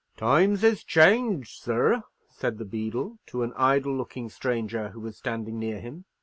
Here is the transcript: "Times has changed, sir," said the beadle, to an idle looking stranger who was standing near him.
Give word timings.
"Times 0.17 0.61
has 0.63 0.83
changed, 0.83 1.61
sir," 1.61 2.01
said 2.27 2.57
the 2.57 2.65
beadle, 2.65 3.19
to 3.27 3.43
an 3.43 3.53
idle 3.55 3.95
looking 3.95 4.29
stranger 4.29 4.89
who 4.89 4.99
was 5.01 5.15
standing 5.15 5.59
near 5.59 5.79
him. 5.79 6.05